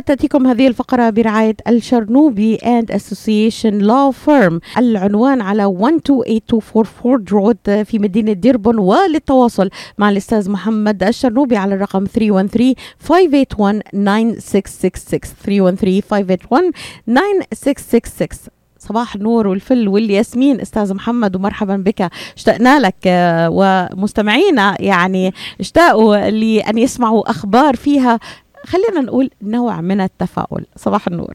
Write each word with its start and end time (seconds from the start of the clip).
وتأتيكم 0.00 0.46
هذه 0.46 0.66
الفقرة 0.66 1.10
برعاية 1.10 1.56
الشرنوبي 1.68 2.54
and 2.56 2.90
Association 2.90 3.78
law 3.78 4.10
firm 4.10 4.60
العنوان 4.78 5.40
على 5.40 5.64
128244 5.64 7.24
road 7.32 7.82
في 7.84 7.98
مدينة 7.98 8.32
ديربون 8.32 8.78
وللتواصل 8.78 9.70
مع 9.98 10.10
الأستاذ 10.10 10.50
محمد 10.50 11.02
الشرنوبي 11.02 11.56
على 11.56 11.74
الرقم 11.74 12.04
313 12.04 12.74
581 13.00 13.82
9666 13.92 15.34
313 15.44 16.02
581 16.10 16.72
9666 17.06 18.50
صباح 18.78 19.14
النور 19.14 19.46
والفل 19.46 19.88
والياسمين. 19.88 20.60
أستاذ 20.60 20.94
محمد 20.94 21.36
ومرحبا 21.36 21.76
بك. 21.76 22.10
اشتقنا 22.36 22.80
لك 22.80 22.94
آه، 23.06 23.48
ومستمعينا 23.52 24.76
يعني 24.82 25.34
اشتاقوا 25.60 26.30
لأن 26.30 26.78
يسمعوا 26.78 27.30
أخبار 27.30 27.76
فيها 27.76 28.20
خلينا 28.66 29.00
نقول 29.00 29.30
نوع 29.42 29.80
من 29.80 30.00
التفاؤل. 30.00 30.64
صباح 30.76 31.06
النور. 31.06 31.34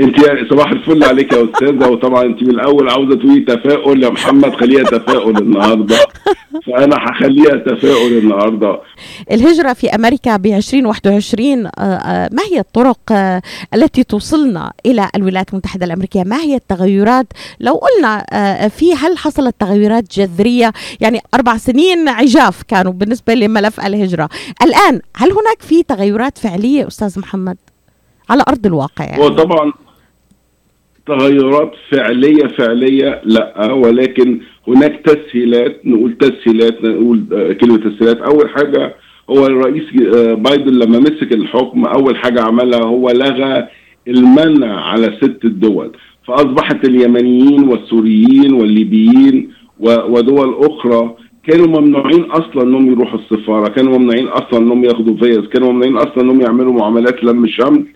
انت 0.00 0.16
صباح 0.50 0.70
الفل 0.70 1.04
عليك 1.04 1.32
يا 1.32 1.44
أستاذة. 1.44 1.88
وطبعا 1.88 2.22
انت 2.22 2.42
من 2.42 2.50
الأول 2.50 2.88
عاوزة 2.88 3.16
تقولي 3.16 3.40
تفاؤل 3.40 4.02
يا 4.02 4.08
محمد. 4.08 4.54
خليها 4.54 4.82
تفاؤل 4.82 5.38
النهارده. 5.38 5.96
فأنا 6.66 6.96
هخليها 6.96 7.56
تفاؤل 7.56 8.18
النهارده. 8.18 8.80
الهجرة 9.30 9.72
في 9.72 9.94
أمريكا 9.94 10.36
ب 10.36 10.46
2021 10.46 11.66
آه، 11.66 11.70
آه، 11.78 12.28
ما 12.32 12.42
هي 12.52 12.58
الطرق 12.58 12.98
آه، 13.12 13.42
التي 13.74 14.04
توصلنا 14.04 14.72
إلى 14.86 15.08
الولايات 15.16 15.50
المتحدة 15.50 15.86
الأمريكية؟ 15.86 16.22
ما 16.24 16.40
هي 16.40 16.56
التغيرات؟ 16.56 17.26
لو 17.60 17.74
قلنا 17.74 18.24
في 18.68 18.94
هل 18.94 19.18
حصلت 19.18 19.54
تغيرات 19.58 20.18
جذرية؟ 20.18 20.72
يعني 21.00 21.20
أربع 21.34 21.56
سنين 21.56 22.08
عجاف 22.08 22.62
كانوا 22.62 22.92
بالنسبة 22.92 23.34
لملف 23.34 23.86
الهجرة. 23.86 24.28
الآن 24.62 25.00
هل 25.16 25.30
هناك 25.30 25.62
في 25.62 25.82
تغيرات 25.82 26.38
فعلية 26.38 26.86
أستاذ 26.86 27.18
محمد؟ 27.18 27.56
على 28.30 28.44
أرض 28.48 28.66
الواقع 28.66 29.04
يعني؟ 29.04 29.22
هو 29.22 29.28
طبعا 29.28 29.72
تغيرات 31.06 31.72
فعلية 31.90 32.46
فعلية 32.58 33.20
لا 33.24 33.72
ولكن 33.72 34.40
هناك 34.68 35.00
تسهيلات 35.04 35.80
نقول 35.84 36.16
تسهيلات 36.18 36.84
نقول 36.84 37.24
آه، 37.32 37.52
كلمة 37.52 37.76
تسهيلات. 37.76 38.18
أول 38.18 38.50
حاجة 38.50 38.94
هو 39.30 39.46
الرئيس 39.46 39.84
آه، 40.14 40.34
بايدن 40.34 40.74
لما 40.74 40.98
مسك 40.98 41.32
الحكم 41.32 41.84
أول 41.84 42.16
حاجة 42.16 42.40
عملها 42.42 42.84
هو 42.84 43.10
لغى 43.10 43.68
المنع 44.08 44.80
على 44.80 45.18
ست 45.22 45.44
الدول. 45.44 45.92
فأصبحت 46.26 46.88
اليمنيين 46.88 47.68
والسوريين 47.68 48.52
والليبيين 48.54 49.50
ودول 49.80 50.54
أخرى 50.64 51.14
كانوا 51.46 51.66
ممنوعين 51.66 52.24
أصلا 52.24 52.62
إنهم 52.62 52.86
يروحوا 52.92 53.18
السفارة 53.18 53.68
كانوا 53.68 53.98
ممنوعين 53.98 54.28
أصلا 54.28 54.58
إنهم 54.58 54.84
ياخدوا 54.84 55.16
فيز 55.16 55.38
كانوا 55.38 55.72
ممنوعين 55.72 55.96
أصلا 55.96 56.20
إنهم 56.20 56.40
يعملوا 56.40 56.72
معاملات 56.72 57.24
لم 57.24 57.46
شمل 57.46 57.86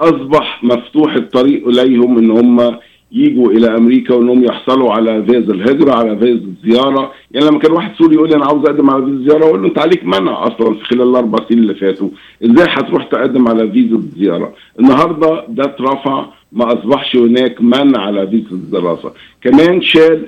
أصبح 0.00 0.64
مفتوح 0.64 1.14
الطريق 1.14 1.68
إليهم 1.68 2.18
إن 2.18 2.30
هم 2.30 2.76
يجوا 3.12 3.50
إلى 3.52 3.76
أمريكا 3.76 4.14
وإنهم 4.14 4.44
يحصلوا 4.44 4.92
على 4.92 5.22
فيز 5.24 5.50
الهجرة 5.50 5.92
على 5.92 6.18
فيز 6.18 6.38
الزيارة. 6.42 7.12
يعني 7.30 7.46
لما 7.46 7.58
كان 7.58 7.72
واحد 7.72 7.94
سوري 7.98 8.14
يقول 8.14 8.28
لي 8.28 8.36
أنا 8.36 8.44
عاوز 8.44 8.64
أقدم 8.68 8.90
على 8.90 9.04
فيز 9.04 9.14
الزيارة 9.14 9.44
أقول 9.44 9.62
له 9.62 9.68
أنت 9.68 9.78
عليك 9.78 10.04
منع 10.04 10.46
أصلا 10.46 10.74
في 10.74 10.84
خلال 10.84 11.02
الأربع 11.10 11.38
سنين 11.48 11.62
اللي 11.62 11.74
فاتوا. 11.74 12.08
إزاي 12.44 12.66
هتروح 12.70 13.04
تقدم 13.04 13.48
على 13.48 13.70
فيزا 13.72 13.96
الزيارة؟ 13.96 14.52
النهارده 14.80 15.44
ده 15.48 15.64
اترفع 15.64 16.26
ما 16.52 16.66
أصبحش 16.72 17.16
هناك 17.16 17.62
منع 17.62 18.00
على 18.00 18.26
فيزا 18.26 18.50
الدراسة. 18.52 19.12
كمان 19.42 19.82
شال 19.82 20.26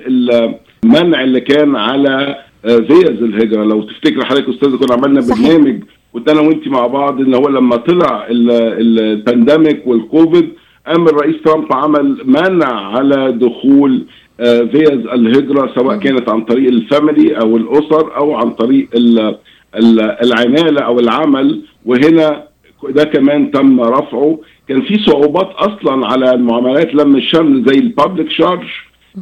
المنع 0.85 1.23
اللي 1.23 1.39
كان 1.41 1.75
على 1.75 2.35
آه، 2.65 2.77
فيز 2.77 3.23
الهجرة. 3.23 3.63
لو 3.63 3.81
تفتكر 3.81 4.25
حضرتك 4.25 4.49
أستاذ 4.49 4.75
كنا 4.77 4.93
عملنا. 4.93 5.21
برنامج 5.35 5.83
كنت 6.13 6.29
أنا 6.29 6.41
وأنت 6.41 6.67
مع 6.67 6.87
بعض 6.87 7.21
إن 7.21 7.33
هو 7.33 7.47
لما 7.49 7.75
طلع 7.75 8.27
ال- 8.29 8.51
ال- 8.51 8.99
ال 8.99 9.09
pandemic 9.09 9.87
والكوفيد 9.87 10.49
قام 10.87 11.07
الرئيس 11.07 11.35
ترامب 11.45 11.73
عمل 11.73 12.17
منع 12.25 12.67
على 12.97 13.31
دخول 13.31 14.05
آه، 14.39 14.59
فيز 14.61 14.89
الهجرة 15.13 15.71
سواء 15.75 15.97
كانت 15.99 16.29
عن 16.29 16.41
طريق 16.45 16.67
ال 16.69 16.79
family 16.79 17.37
أو 17.41 17.57
الأسر 17.57 18.17
أو 18.17 18.35
عن 18.35 18.51
طريق 18.51 18.87
ال- 18.95 19.37
ال- 19.75 20.01
العمالة 20.25 20.81
أو 20.81 20.99
العمل. 20.99 21.61
وهنا 21.85 22.43
ده 22.89 23.03
كمان 23.03 23.51
تم 23.51 23.81
رفعه. 23.81 24.39
كان 24.67 24.81
في 24.81 24.97
صعوبات 25.03 25.49
أصلا 25.55 26.07
على 26.07 26.33
المعاملات 26.33 26.95
لم 26.95 27.15
الشمل 27.15 27.63
زي 27.67 27.79
ال 27.79 27.86
public 27.86 28.29
charge 28.31 28.63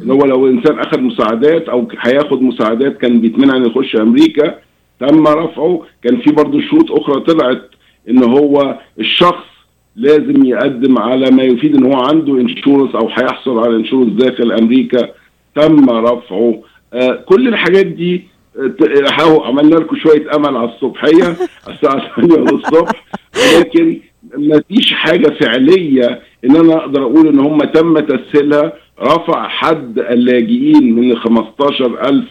إن 0.02 0.10
هو 0.10 0.24
لو 0.24 0.46
إنسان 0.48 0.78
أخذ 0.78 1.00
مساعدات 1.00 1.68
أو 1.68 1.88
هياخد 2.00 2.42
مساعدات 2.42 2.98
كان 2.98 3.20
بيتمنع 3.20 3.56
إنه 3.56 3.66
يخش 3.66 3.96
أمريكا 3.96 4.54
تم 5.00 5.26
رفعه. 5.26 5.82
كان 6.04 6.16
في 6.20 6.32
برضه 6.32 6.60
شروط 6.60 6.92
أخرى 6.92 7.20
طلعت 7.20 7.62
إن 8.10 8.24
هو 8.24 8.78
الشخص 9.00 9.44
لازم 9.96 10.44
يقدم 10.44 10.98
على 10.98 11.30
ما 11.30 11.42
يفيد 11.42 11.76
إن 11.76 11.84
هو 11.92 12.00
عنده 12.02 12.40
insurance 12.40 12.94
أو 12.94 13.08
هيحصل 13.08 13.58
على 13.58 13.76
insurance 13.76 14.12
داخل 14.12 14.52
أمريكا. 14.52 15.08
تم 15.54 15.90
رفعه. 15.90 16.62
آه 16.92 17.24
كل 17.26 17.48
الحاجات 17.48 17.86
دي 17.86 18.24
آه، 18.58 19.46
عملنا 19.46 19.74
لكم 19.74 19.96
شوية 19.96 20.36
أمل 20.36 20.56
على 20.56 20.70
الصبحيه 20.74 21.36
الساعة 21.70 22.20
8 22.20 22.42
الصبح. 22.42 23.04
ولكن 23.36 24.00
ما 24.38 24.62
فيش 24.68 24.92
حاجة 24.92 25.28
فعلية 25.40 26.20
إن 26.44 26.56
أنا 26.56 26.74
أقدر 26.76 27.02
أقول 27.02 27.28
إن 27.28 27.38
هم 27.38 27.58
تم 27.58 27.98
تسهيلها. 27.98 28.72
رفع 29.00 29.48
حد 29.48 29.98
اللاجئين 29.98 30.94
من 30.94 31.18
15000 31.18 32.24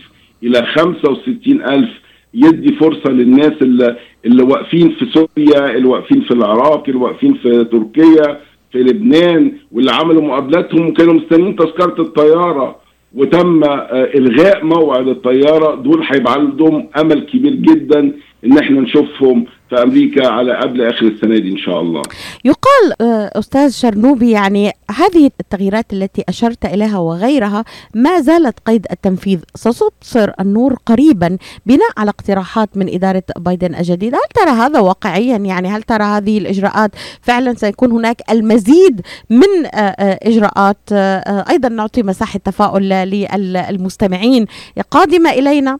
إلى 0.43 0.65
65000 0.65 1.89
يدي 2.33 2.73
فرصة 2.75 3.09
للناس 3.11 3.53
اللي, 3.61 3.97
اللي 4.25 4.43
واقفين 4.43 4.89
في 4.99 5.05
سوريا 5.05 5.75
اللي 5.75 5.87
واقفين 5.87 6.21
في 6.21 6.31
العراق 6.31 6.83
اللي 6.87 6.99
واقفين 6.99 7.33
في 7.33 7.63
تركيا 7.63 8.39
في 8.71 8.77
لبنان 8.77 9.51
واللي 9.71 9.91
عملوا 9.91 10.21
مقابلاتهم 10.21 10.87
وكانوا 10.87 11.13
مستنيين 11.13 11.55
تذكرة 11.55 12.01
الطيارة. 12.01 12.75
وتم 13.15 13.63
آه، 13.63 14.09
إلغاء 14.15 14.65
موعد 14.65 15.07
الطيارة. 15.07 15.75
دول 15.75 16.03
هيبقى 16.13 16.33
عندهم 16.33 16.89
أمل 16.97 17.19
كبير 17.25 17.53
جدا. 17.53 18.11
إن 18.45 18.57
إحنا 18.57 18.81
نشوفهم 18.81 19.45
في 19.69 19.83
أمريكا 19.83 20.27
على 20.27 20.57
قبل 20.57 20.81
آخر 20.81 21.05
السنة 21.07 21.37
دي 21.37 21.49
إن 21.49 21.57
شاء 21.57 21.81
الله. 21.81 22.01
يقال 22.45 23.01
آه، 23.01 23.31
أستاذ 23.39 23.71
شرنوبي 23.71 24.31
يعني 24.31 24.71
هذه 24.91 25.29
التغييرات 25.39 25.93
التي 25.93 26.23
أشرت 26.29 26.65
إليها 26.65 26.97
وغيرها 26.97 27.65
ما 27.95 28.19
زالت 28.19 28.59
قيد 28.65 28.87
التنفيذ. 28.91 29.39
ستبصر 29.55 30.31
النور 30.39 30.75
قريبا 30.85 31.37
بناء 31.65 31.89
على 31.97 32.09
اقتراحات 32.09 32.77
من 32.77 32.93
إدارة 32.93 33.23
بايدن 33.37 33.75
الجديدة. 33.75 34.17
هل 34.17 34.43
ترى 34.43 34.51
هذا 34.51 34.79
واقعيا؟ 34.79 35.37
يعني 35.37 35.67
هل 35.67 35.83
ترى 35.83 36.03
هذه 36.03 36.37
الإجراءات 36.37 36.91
فعلا 37.21 37.53
سيكون 37.53 37.91
هناك 37.91 38.21
المزيد 38.31 39.01
من 39.29 39.65
آه، 39.65 39.77
آه، 39.77 40.19
إجراءات؟ 40.23 40.77
آه، 40.91 41.45
أيضا 41.49 41.69
نعطي 41.69 42.03
مساحة 42.03 42.39
تفاؤل 42.39 42.89
للمستمعين 42.89 44.45
قادمة 44.91 45.29
إلينا؟ 45.29 45.79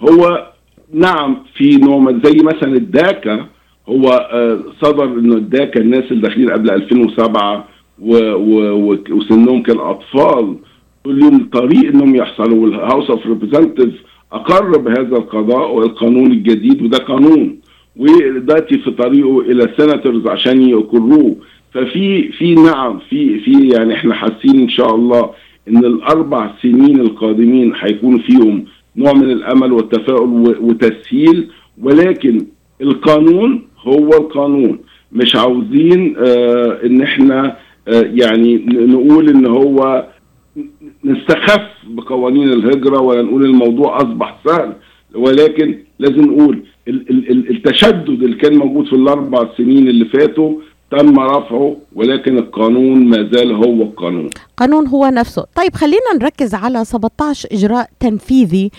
هو 0.00 0.53
نعم 0.94 1.36
في 1.54 1.76
نوع 1.76 1.98
من- 1.98 2.20
زي 2.24 2.36
مثلا 2.42 2.76
ال 2.76 2.90
DACA 2.90 3.46
هو 3.88 4.08
آه، 4.32 4.58
صدر 4.82 5.04
إنه 5.04 5.34
ال 5.36 5.45
DACA 5.45 5.80
الناس 5.80 6.04
اللي 6.10 6.22
داخلين 6.22 6.50
قبل 6.50 6.70
2007 6.70 7.64
و- 8.02 8.32
و- 8.34 8.98
وسنهم 9.10 9.62
كان 9.62 9.78
أطفال 9.78 10.56
دول 11.04 11.18
لهم 11.20 11.48
طريق 11.52 11.84
إنهم 11.94 12.14
يحصلوا 12.16 12.62
وال 12.62 12.76
House 12.76 13.10
of 13.10 13.26
Representative 13.26 13.94
أقر 14.32 14.78
بهذا 14.78 15.16
القضاء 15.16 15.74
والقانون 15.74 16.32
الجديد 16.32 16.82
وده 16.82 16.98
قانون 16.98 17.56
ودلوقتي 17.96 18.78
في 18.78 18.90
طريقه 18.90 19.40
إلى 19.40 19.64
السناتورز 19.64 20.26
عشان 20.26 20.62
يقروه. 20.62 21.36
ففي 21.72 22.32
في 22.32 22.54
نعم 22.54 22.98
في 23.10 23.38
في 23.38 23.68
يعني 23.68 23.94
إحنا 23.94 24.14
حاسين 24.14 24.60
إن 24.60 24.68
شاء 24.68 24.94
الله 24.94 25.30
إن 25.68 25.76
الأربع 25.84 26.50
سنين 26.62 27.00
القادمين 27.00 27.72
هيكون 27.80 28.18
فيهم 28.18 28.64
نوع 28.96 29.12
من 29.12 29.30
الأمل 29.30 29.72
والتفاؤل 29.72 30.56
وتسهيل 30.60 31.48
ولكن 31.82 32.46
القانون 32.80 33.62
هو 33.78 34.08
القانون. 34.08 34.78
مش 35.12 35.36
عاوزين 35.36 36.14
آه 36.18 36.78
إن 36.86 37.02
إحنا 37.02 37.56
آه 37.88 38.02
يعني 38.14 38.56
نقول 38.68 39.28
إن 39.28 39.46
هو 39.46 40.06
نستخف 41.04 41.66
بقوانين 41.88 42.48
الهجرة 42.52 43.00
ولا 43.00 43.22
نقول 43.22 43.44
الموضوع 43.44 43.96
أصبح 43.96 44.38
سهل. 44.46 44.72
ولكن 45.14 45.78
لازم 45.98 46.20
نقول 46.24 46.62
ال- 46.88 47.10
ال- 47.10 47.30
ال- 47.30 47.50
التشدد 47.50 48.22
اللي 48.22 48.36
كان 48.36 48.56
موجود 48.58 48.86
في 48.86 48.92
الأربع 48.92 49.48
سنين 49.56 49.88
اللي 49.88 50.04
فاتوا 50.04 50.54
تم 50.98 51.20
رفعه 51.20 51.76
ولكن 51.94 52.38
القانون 52.38 53.08
ما 53.08 53.16
زال 53.32 53.52
هو 53.52 53.82
القانون. 53.82 54.30
قانون 54.56 54.86
هو 54.86 55.06
نفسه. 55.06 55.44
طيب 55.54 55.74
خلينا 55.76 56.14
نركز 56.20 56.54
على 56.54 56.84
17 56.84 57.48
إجراء 57.52 57.90
تنفيذي. 58.00 58.70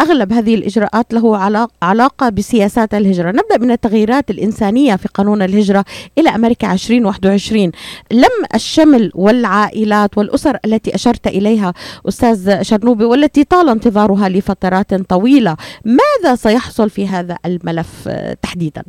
أغلب 0.00 0.32
هذه 0.32 0.54
الإجراءات 0.54 1.14
له 1.14 1.36
علاق- 1.36 1.70
علاقة 1.82 2.28
بسياسات 2.28 2.94
الهجرة. 2.94 3.28
نبدأ 3.30 3.58
من 3.60 3.70
التغييرات 3.70 4.30
الإنسانية 4.30 4.96
في 4.96 5.08
قانون 5.08 5.42
الهجرة 5.42 5.84
إلى 6.18 6.28
أمريكا 6.30 6.72
2021 6.72 7.72
لم 8.12 8.30
الشمل 8.54 9.10
والعائلات 9.14 10.18
والأسر 10.18 10.58
التي 10.64 10.94
أشرت 10.94 11.26
إليها 11.26 11.74
أستاذ 12.08 12.62
شرنوبي 12.62 13.04
والتي 13.04 13.44
طال 13.44 13.68
انتظارها 13.68 14.28
لفترات 14.28 14.94
طويلة 14.94 15.56
ماذا 15.84 16.34
سيحصل 16.34 16.90
في 16.90 17.06
هذا 17.08 17.36
الملف 17.46 18.08
تحديدا؟ 18.42 18.82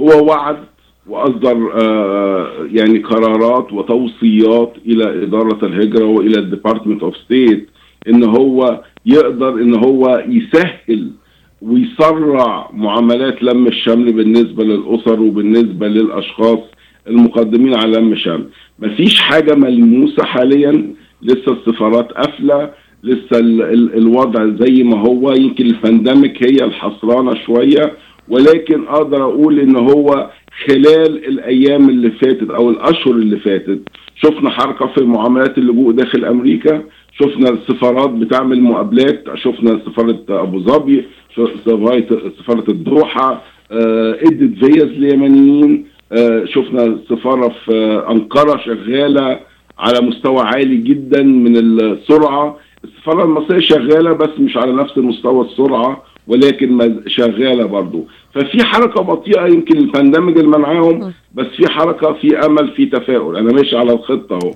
هو 0.00 0.24
وعد 0.26 0.56
وأصدر 1.08 1.72
آه 1.82 2.50
يعني 2.72 2.98
قرارات 2.98 3.72
وتوصيات 3.72 4.72
إلى 4.86 5.22
إدارة 5.24 5.66
الهجرة 5.66 6.04
وإلى 6.04 6.38
ال 6.38 6.44
Department 6.44 7.02
of 7.02 7.16
State 7.16 7.68
إن 8.08 8.24
هو 8.24 8.82
يقدر 9.06 9.48
إن 9.54 9.74
هو 9.84 10.24
يسهل 10.28 11.10
ويسرع 11.62 12.70
معاملات 12.74 13.42
لم 13.42 13.66
الشمل 13.66 14.12
بالنسبة 14.12 14.64
للأسر 14.64 15.20
وبالنسبة 15.20 15.88
للأشخاص 15.88 16.58
المقدمين 17.08 17.74
على 17.74 17.98
لم 17.98 18.12
الشمل. 18.12 18.44
مفيش 18.78 19.20
حاجة 19.20 19.54
ملموسة 19.54 20.24
حاليا 20.24 20.94
لسه 21.22 21.52
السفارات 21.52 22.12
قافلة 22.12 22.70
لسه 23.02 23.38
ال 23.38 23.62
ال 23.62 23.96
الوضع 23.96 24.46
زي 24.60 24.82
ما 24.82 25.00
هو. 25.00 25.32
يمكن 25.32 25.66
البانديميك 25.66 26.42
هي 26.42 26.64
الحصرانة 26.66 27.34
شوية 27.34 27.92
ولكن 28.28 28.86
أقدر 28.88 29.22
أقول 29.24 29.60
إن 29.60 29.76
هو 29.76 30.30
خلال 30.66 31.26
الأيام 31.28 31.88
اللي 31.88 32.10
فاتت 32.10 32.50
أو 32.50 32.70
الأشهر 32.70 33.14
اللي 33.14 33.36
فاتت 33.36 33.80
شفنا 34.22 34.50
حركة 34.50 34.86
في 34.86 35.04
معاملات 35.04 35.58
اللجوء 35.58 35.92
داخل 35.92 36.24
أمريكا 36.24 36.82
شفنا 37.20 37.48
السفارات 37.50 38.10
بتعمل 38.10 38.60
مقابلات 38.62 39.24
شفنا 39.34 39.80
سفارة 39.86 40.24
أبو 40.28 40.58
ظبي 40.60 41.04
سفارة 42.38 42.64
الدوحة 42.70 43.42
ادت 43.70 44.64
فيز 44.64 44.84
ليمنيين 44.84 45.84
شفنا 46.44 46.84
السفاره 46.84 47.48
في 47.64 48.04
أنقرة 48.10 48.58
شغالة 48.58 49.40
على 49.78 50.00
مستوى 50.06 50.40
عالي 50.40 50.76
جدا 50.76 51.22
من 51.22 51.56
السرعة. 51.56 52.56
السفارة 52.84 53.24
المصرية 53.24 53.60
شغالة 53.60 54.12
بس 54.12 54.28
مش 54.38 54.56
على 54.56 54.72
نفس 54.72 54.98
مستوى 54.98 55.44
السرعة. 55.44 56.02
ولكن 56.26 57.02
شغالة 57.06 57.66
برضه 57.66 58.04
ففي 58.34 58.64
حركة 58.64 59.02
بطيئة 59.02 59.46
يمكن 59.46 59.78
ال 59.78 59.84
pandemic 59.84 60.36
اللي 60.36 60.58
منعاهم 60.58 61.12
بس 61.36 61.46
في 61.46 61.68
حركة 61.68 62.12
في 62.12 62.46
أمل 62.46 62.74
في 62.76 62.86
تفاؤل. 62.86 63.36
أنا 63.36 63.52
ماشي 63.52 63.76
على 63.76 63.92
الخطة 63.92 64.38
أهو. 64.42 64.54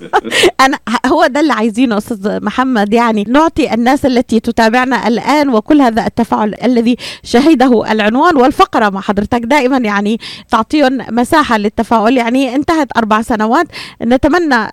أنا 0.66 0.78
هو 1.06 1.26
ده 1.26 1.40
اللي 1.40 1.52
عايزينه 1.52 1.98
أستاذ 1.98 2.44
محمد. 2.44 2.92
يعني 2.94 3.24
نعطي 3.28 3.74
الناس 3.74 4.06
التي 4.06 4.40
تتابعنا 4.40 5.08
الآن 5.08 5.48
وكل 5.48 5.80
هذا 5.80 6.06
التفاعل 6.06 6.54
الذي 6.64 6.96
شهده 7.22 7.92
العنوان 7.92 8.36
والفقرة 8.36 8.90
مع 8.90 9.00
حضرتك. 9.00 9.40
دائما 9.40 9.76
يعني 9.76 10.18
تعطيهم 10.50 10.98
مساحة 11.10 11.58
للتفاؤل. 11.58 12.16
يعني 12.16 12.54
انتهت 12.54 12.88
أربع 12.96 13.22
سنوات. 13.22 13.66
نتمنى 14.02 14.68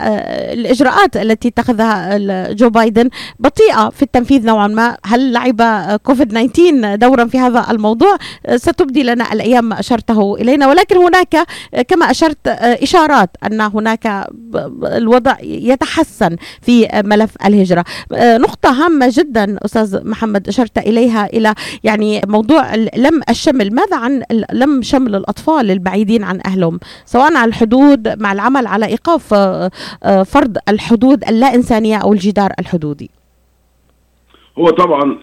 الإجراءات 0.54 1.18
التي 1.18 1.48
اتخذها 1.48 2.18
جو 2.54 2.70
بايدن 2.70 3.10
بطيئة 3.40 3.90
في 3.90 4.02
التنفيذ 4.04 4.46
نوعا 4.46 4.68
ما. 4.68 4.98
هل 5.06 5.34
لعب 5.34 5.62
كوفيد 6.04 6.52
19 6.54 6.96
دورا 6.96 7.26
في 7.26 7.40
هذا 7.40 7.66
الموضوع؟ 7.72 8.18
ستبدي 8.56 9.04
لنا 9.04 9.34
الأيام 9.34 9.66
ما 9.70 9.80
اشرته 9.80 10.36
إلينا. 10.36 10.68
ولكن 10.68 10.98
هناك 10.98 11.35
كما 11.88 12.12
أشرت 12.12 12.48
إشارات 12.48 13.30
أن 13.44 13.62
هناك 13.62 14.28
الوضع 14.84 15.36
يتحسن 15.42 16.36
في 16.62 17.02
ملف 17.06 17.36
الهجرة. 17.46 17.86
نقطة 18.14 18.70
هامة 18.70 19.14
جدا 19.14 19.58
أستاذ 19.66 20.08
محمد 20.08 20.48
أشرت 20.48 20.78
إليها 20.78 21.26
إلى 21.26 21.54
يعني 21.84 22.22
موضوع 22.28 22.76
لم 22.76 23.22
الشمل. 23.30 23.74
ماذا 23.74 23.98
عن 23.98 24.24
لم 24.52 24.82
شمل 24.82 25.16
الأطفال 25.16 25.72
البعيدين 25.72 26.24
عن 26.24 26.42
أهلهم؟ 26.46 26.80
سواء 27.06 27.38
على 27.38 27.50
الحدود 27.50 28.22
مع 28.22 28.32
العمل 28.32 28.68
على 28.68 28.86
إيقاف 28.86 29.34
فرض 30.26 30.58
الحدود 30.70 31.24
اللا 31.24 31.56
إنسانية 31.56 31.98
أو 31.98 32.14
الجدار 32.14 32.54
الحدودي. 32.60 33.10
هو 34.60 34.70
طبعا 34.70 35.18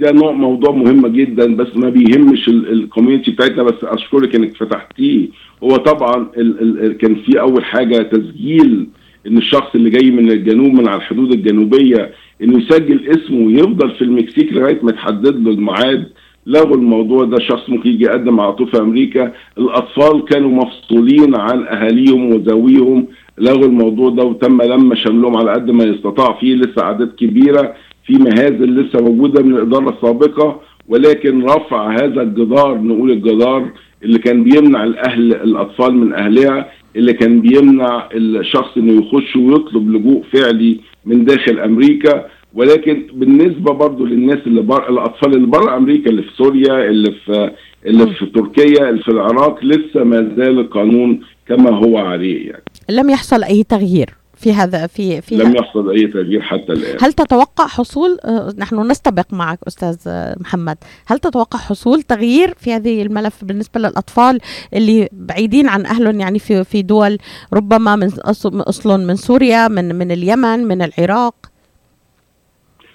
ده 0.00 0.12
نوع 0.12 0.32
موضوع 0.32 0.70
مهم 0.70 1.06
جدا 1.06 1.56
بس 1.56 1.76
ما 1.76 1.88
بيهمش 1.90 2.48
الكوميونتي 2.48 3.30
بتاعتنا 3.30 3.62
بس 3.62 3.74
أشكرك 3.84 4.34
إنك 4.34 4.56
فتحتيه. 4.56 5.28
هو 5.62 5.76
طبعا 5.76 6.26
ال 6.36 6.80
ال 6.84 6.96
كان 6.98 7.14
في 7.14 7.40
أول 7.40 7.64
حاجة 7.64 8.02
تسجيل 8.02 8.86
إن 9.26 9.36
الشخص 9.38 9.74
اللي 9.74 9.90
جاي 9.90 10.10
من 10.10 10.30
الجنوب 10.30 10.72
من 10.72 10.88
على 10.88 10.96
الحدود 10.96 11.32
الجنوبية 11.32 12.10
إنه 12.42 12.58
يسجل 12.58 13.08
اسمه 13.08 13.46
ويفضل 13.46 13.90
في 13.90 14.02
المكسيك 14.02 14.52
لغاية 14.52 14.78
ما 14.82 14.90
يتحدد 14.90 15.36
له 15.44 15.50
الميعاد. 15.50 16.06
لغوا 16.46 16.76
الموضوع 16.76 17.24
ده 17.24 17.38
شخص 17.38 17.70
ممكن 17.70 17.90
يجي 17.90 18.04
يقدم 18.04 18.40
على 18.40 18.52
طول 18.52 18.66
في 18.70 18.78
أمريكا. 18.78 19.32
الأطفال 19.58 20.24
كانوا 20.24 20.50
مفصولين 20.50 21.34
عن 21.36 21.62
أهاليهم 21.66 22.32
وذويهم 22.32 23.06
لغوا 23.38 23.64
الموضوع 23.66 24.10
ده 24.10 24.24
وتم 24.24 24.62
لما 24.62 24.94
شملهم 24.94 25.36
على 25.36 25.52
قد 25.52 25.70
ما 25.70 25.84
يستطاع 25.84 26.38
فيه 26.40 26.54
لسه 26.54 26.82
أعداد 26.82 27.08
كبيرة. 27.08 27.74
في 28.06 28.12
مهازل 28.12 28.80
لسه 28.80 29.00
موجودة 29.00 29.42
من 29.42 29.54
الإدارة 29.54 29.90
السابقة 29.90 30.60
ولكن 30.88 31.42
رفع 31.42 31.92
هذا 31.92 32.22
الجدار 32.22 32.78
نقول 32.78 33.10
الجدار 33.10 33.70
اللي 34.02 34.18
كان 34.18 34.44
بيمنع 34.44 34.84
الأهل 34.84 35.34
الأطفال 35.34 35.94
من 35.94 36.12
أهلها 36.12 36.70
اللي 36.96 37.12
كان 37.12 37.40
بيمنع 37.40 38.08
الشخص 38.14 38.76
إنه 38.76 39.02
يخش 39.02 39.36
ويطلب 39.36 39.90
لجوء 39.90 40.22
فعلي 40.32 40.80
من 41.04 41.24
داخل 41.24 41.58
أمريكا. 41.58 42.26
ولكن 42.54 43.06
بالنسبة 43.12 43.72
برضو 43.72 44.04
للناس 44.04 44.38
اللي 44.46 44.60
بر... 44.62 44.88
الأطفال 44.88 45.34
اللي 45.34 45.46
بره 45.46 45.76
أمريكا 45.76 46.10
اللي 46.10 46.22
في 46.22 46.30
سوريا 46.36 46.90
اللي 46.90 47.12
في 47.24 47.50
اللي 47.86 48.06
في 48.06 48.26
تركيا 48.26 48.90
اللي 48.90 49.02
في 49.02 49.08
العراق 49.08 49.64
لسه 49.64 50.04
ما 50.04 50.16
زال 50.36 50.58
القانون 50.58 51.20
كما 51.48 51.70
هو 51.70 51.98
عليه 51.98 52.46
يعني. 52.46 52.62
لم 52.90 53.10
يحصل 53.10 53.44
أي 53.44 53.62
تغيير. 53.62 54.10
في 54.40 54.52
هذا 54.52 54.86
في 54.86 55.20
في 55.20 55.36
لم 55.36 55.56
يحصل 55.56 55.90
أي 55.90 56.06
تغيير 56.06 56.42
حتى 56.42 56.72
الآن. 56.72 56.96
هل 57.00 57.12
تتوقع 57.12 57.66
حصول 57.66 58.18
نحن 58.58 58.90
نستبق 58.90 59.26
معك 59.32 59.58
أستاذ 59.68 59.96
محمد. 60.40 60.76
هل 61.06 61.18
تتوقع 61.18 61.58
حصول 61.58 62.02
تغيير 62.02 62.54
في 62.58 62.72
هذه 62.72 63.02
الملف 63.02 63.44
بالنسبة 63.44 63.80
للأطفال 63.80 64.38
اللي 64.74 65.08
بعيدين 65.12 65.68
عن 65.68 65.86
أهلهم 65.86 66.20
يعني 66.20 66.38
في 66.38 66.64
في 66.64 66.82
دول 66.82 67.18
ربما 67.52 67.96
من 67.96 68.08
اصل 68.22 69.06
من 69.06 69.16
سوريا 69.16 69.68
من 69.68 69.94
من 69.94 70.10
اليمن 70.12 70.58
من 70.64 70.82
العراق؟ 70.82 71.34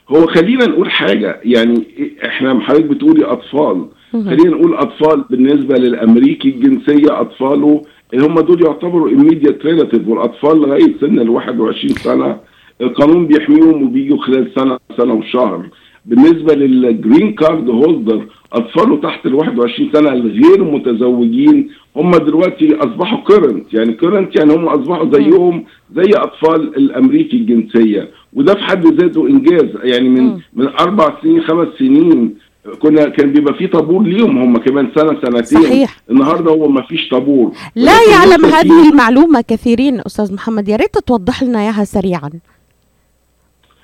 هو 0.10 0.28
خلينا 0.28 0.66
نقول 0.66 0.92
حاجة 0.92 1.40
يعني 1.44 1.84
إحنا 2.26 2.60
حضرتك 2.60 2.86
بتقولي 2.86 3.26
أطفال. 3.26 3.86
خلينا 4.12 4.50
نقول 4.50 4.76
أطفال 4.76 5.26
بالنسبة 5.30 5.76
للأمريكي 5.76 6.50
الجنسية 6.50 7.22
أطفاله 7.22 7.82
هم 8.14 8.40
دول 8.40 8.66
يعتبروا 8.66 9.10
immediate 9.10 9.64
relative 9.64 10.08
والأطفال 10.08 10.58
لغاية 10.62 10.98
سن 11.02 11.20
ال 11.20 11.30
21 11.30 11.90
سنة 11.96 12.38
القانون 12.82 13.28
بيحميهم 13.28 13.84
وبيجوا 13.84 14.18
خلال 14.18 14.52
سنة 14.56 14.78
سنة 14.98 15.14
وشهر. 15.14 15.70
بالنسبة 16.06 16.56
لل 16.56 16.78
green 16.78 17.34
card 17.34 17.70
holder 17.70 18.26
أطفاله 18.54 18.98
تحت 18.98 19.26
ال 19.26 19.36
21 19.36 19.90
سنة 19.94 20.14
الغير 20.14 20.64
متزوجين 20.64 21.70
هم 21.96 22.12
دلوقتي 22.12 22.76
أصبحوا 22.76 23.24
كرنت 23.24 23.74
يعني 23.74 23.94
كرنت 23.94 24.40
يعني 24.40 24.54
هم 24.54 24.66
أصبحوا 24.68 25.10
زيهم 25.12 25.64
زي 25.96 26.12
أطفال 26.16 26.78
الأمريكي 26.78 27.38
الجنسية. 27.38 28.10
وده 28.34 28.54
في 28.54 28.64
حد 28.64 28.86
ذاته 28.88 29.28
إنجاز. 29.28 29.70
يعني 29.84 30.10
من 30.10 30.38
من 30.54 30.68
أربع 30.68 31.18
سنين 31.22 31.42
خمس 31.42 31.68
سنين 31.80 32.36
كنا 32.80 33.10
كان 33.10 33.34
بيبقى 33.34 33.54
في 33.54 33.68
طابور 33.68 34.04
ليهم 34.04 34.38
هم 34.38 34.58
كمان 34.58 34.92
سنة 34.96 35.22
سنتين. 35.22 35.62
صحيح. 35.64 35.98
النهارده 36.12 36.52
هو 36.52 36.68
ما 36.68 36.82
فيش 36.82 37.10
طابور. 37.10 37.52
لا 37.76 37.98
يعلم 38.12 38.46
هذه 38.46 38.90
المعلومة 38.90 39.42
كثيرين 39.42 40.02
أستاذ 40.06 40.34
محمد 40.34 40.70
يا 40.70 40.76
ريت 40.76 40.98
توضح 40.98 41.44
لنا 41.44 41.60
إياها 41.60 41.84
سريعا. 41.84 42.30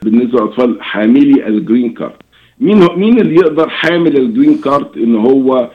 بالنسبة 0.04 0.40
للأطفال 0.40 0.84
حاملي 0.84 1.48
ال 1.48 1.55
green 1.55 1.94
card 1.94 2.12
مين 2.60 2.88
مين 2.96 3.20
اللي 3.20 3.36
يقدر 3.36 3.70
حامل 3.70 4.18
ال 4.18 4.24
green 4.24 4.58
card 4.58 4.98
إن 4.98 5.16
هو 5.16 5.72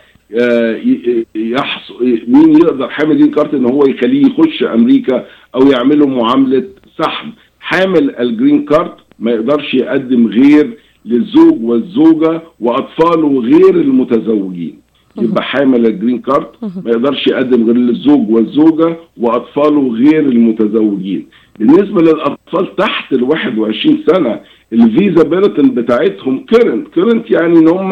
يحص 1.35 1.93
مين 2.29 2.53
يقدر 2.57 2.89
حامل 2.89 3.11
ال 3.13 3.16
green 3.16 3.31
card 3.31 3.55
إن 3.55 3.65
هو 3.65 3.87
يخليه 3.87 4.27
يخش 4.27 4.63
أمريكا 4.63 5.27
أو 5.55 5.67
يعمل 5.71 5.99
له 5.99 6.07
معاملة 6.07 6.65
سحب؟ 6.99 7.29
حامل 7.61 8.17
ال 8.17 8.25
green 8.25 8.65
card 8.65 8.93
ما 9.19 9.31
يقدرش 9.31 9.75
يقدم 9.75 10.27
غير 10.27 10.79
للزوج 11.07 11.59
والزوجة 11.63 12.43
وأطفاله 12.61 13.41
غير 13.41 13.75
المتزوجين. 13.75 14.79
يبقى 15.23 15.43
حامل 15.43 15.87
ال 15.87 15.92
green 15.92 16.19
card 16.19 16.47
ما 16.63 16.91
يقدرش 16.91 17.27
يقدم 17.27 17.67
غير 17.67 17.77
للزوج 17.77 18.31
والزوجة 18.31 18.97
وأطفاله 19.21 19.93
غير 19.95 20.21
المتزوجين. 20.21 21.27
بالنسبة 21.59 22.03
للأطفال 22.03 22.77
تحت 22.77 23.13
ال 23.13 23.23
21 23.23 24.05
سنة 24.07 24.41
ال 24.73 24.84
visa 24.84 25.29
bulletin 25.29 25.71
بتاعتهم 25.71 26.45
current 26.47 26.89
current 26.89 27.31
يعني 27.31 27.59
إن 27.59 27.69
هم 27.69 27.91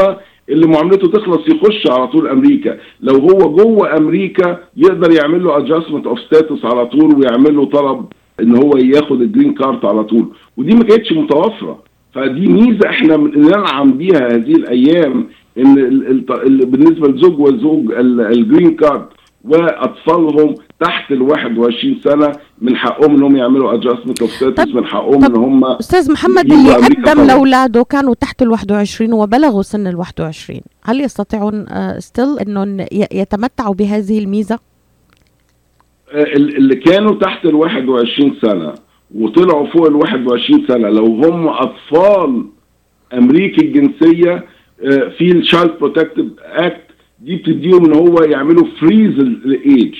اللي 0.48 0.66
معاملته 0.66 1.08
تخلص 1.08 1.48
يخش 1.48 1.90
على 1.90 2.06
طول 2.06 2.28
أمريكا. 2.28 2.78
لو 3.00 3.14
هو 3.14 3.56
جوه 3.56 3.96
أمريكا 3.96 4.58
يقدر 4.76 5.12
يعمل 5.12 5.44
له 5.44 5.56
adjustment 5.56 6.06
of 6.06 6.20
status 6.20 6.64
على 6.64 6.86
طول 6.86 7.14
ويعمل 7.14 7.56
له 7.56 7.64
طلب 7.64 8.04
إن 8.40 8.56
هو 8.56 8.76
ياخد 8.76 9.20
ال 9.22 9.27
green 9.27 9.54
card 9.54 9.86
على 9.86 10.04
طول. 10.04 10.26
ودي 10.56 10.74
ما 10.76 10.84
كانتش 10.84 11.12
متوفرة. 11.12 11.82
فدي 12.14 12.48
ميزة 12.48 12.90
إحنا 12.90 13.16
ننعم 13.16 13.92
بيها 13.92 14.26
هذه 14.34 14.52
الأيام 14.52 15.28
إن 15.58 15.78
ال 15.78 16.06
ال 16.06 16.32
ال 16.46 16.66
بالنسبة 16.66 17.08
لزوج 17.08 17.40
وزوج 17.40 17.92
ال 17.92 18.06
green 18.06 18.76
card 18.76 19.06
وأطفالهم 19.44 20.54
تحت 20.80 21.12
ال 21.12 21.22
21 21.22 22.00
سنة 22.04 22.32
من 22.60 22.76
حقهم 22.76 23.14
انهم 23.14 23.36
يعملوا 23.36 23.74
adjustment 23.74 24.22
of 24.22 24.30
status 24.30 24.74
من 24.74 24.86
حقهم 24.86 25.24
إن 25.24 25.36
هم 25.36 25.64
أستاذ 25.64 26.12
محمد 26.12 26.52
اللي 26.52 26.74
قدم 26.74 27.22
لأولاده 27.22 27.82
كانوا 27.84 28.14
تحت 28.14 28.42
ال 28.42 28.48
21 28.50 29.12
وبلغوا 29.12 29.62
سن 29.62 29.86
ال 29.86 29.96
21 29.96 30.60
هل 30.84 31.00
يستطيعون 31.00 31.66
still 31.98 32.38
إنهم 32.38 32.86
يتمتعوا 33.12 33.74
بهذه 33.74 34.18
الميزة؟ 34.18 34.58
اللي 36.14 36.76
كانوا 36.76 37.14
تحت 37.14 37.44
ال 37.44 37.54
21 37.54 38.36
سنة. 38.42 38.74
وطلعوا 39.14 39.66
فوق 39.66 39.86
ال 39.86 39.94
21 39.94 40.66
سنة. 40.68 40.88
لو 40.88 41.04
هم 41.06 41.48
أطفال 41.48 42.44
أمريكي 43.14 43.60
الجنسية 43.66 44.44
في 45.18 45.32
ال 45.32 45.38
Child 45.38 45.70
Protective 45.80 46.26
Act 46.42 46.80
دي 47.20 47.36
بتديهم 47.36 47.84
إن 47.84 47.94
هو 47.94 48.16
يعملوا 48.30 48.64
freeze 48.80 49.18
ال 49.18 49.37
age 49.37 49.94